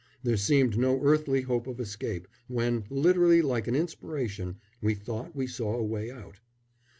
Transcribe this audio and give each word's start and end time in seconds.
There 0.23 0.35
seemed 0.35 0.79
no 0.79 0.99
earthly 1.03 1.41
hope 1.41 1.67
of 1.67 1.79
escape, 1.79 2.27
when, 2.47 2.85
literally 2.89 3.43
like 3.43 3.67
an 3.67 3.75
inspiration, 3.75 4.55
we 4.81 4.95
thought 4.95 5.35
we 5.35 5.45
saw 5.45 5.75
a 5.77 5.83
way 5.85 6.09
out. 6.09 6.39